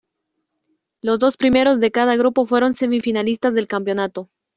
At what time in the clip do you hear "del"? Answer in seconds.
3.53-3.67